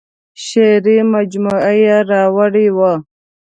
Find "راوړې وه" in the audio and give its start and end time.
2.09-2.93